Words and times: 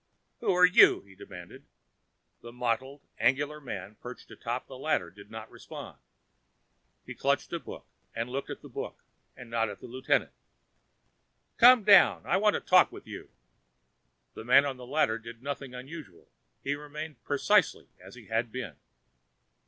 "Who 0.39 0.51
are 0.55 0.65
you?" 0.65 1.01
he 1.03 1.13
demanded. 1.13 1.63
The 2.41 2.51
mottled, 2.51 3.01
angular 3.19 3.61
man 3.61 3.97
perched 4.01 4.31
atop 4.31 4.65
the 4.65 4.75
ladder 4.75 5.11
did 5.11 5.29
not 5.29 5.51
respond. 5.51 5.99
He 7.05 7.13
clutched 7.13 7.53
a 7.53 7.59
book 7.59 7.85
and 8.15 8.27
looked 8.27 8.49
at 8.49 8.63
the 8.63 8.67
book 8.67 9.03
and 9.37 9.47
not 9.47 9.69
at 9.69 9.79
Lieutenant 9.83 10.31
Peterson. 10.31 11.57
"Come 11.57 11.83
down 11.83 12.23
I 12.25 12.37
want 12.37 12.55
to 12.55 12.61
talk 12.61 12.91
with 12.91 13.05
you!" 13.05 13.29
The 14.33 14.43
man 14.43 14.65
on 14.65 14.77
the 14.77 14.87
ladder 14.87 15.19
did 15.19 15.43
nothing 15.43 15.75
unusual: 15.75 16.31
he 16.63 16.73
remained 16.73 17.23
precisely 17.23 17.87
as 18.03 18.15
he 18.15 18.25
had 18.25 18.51
been. 18.51 18.77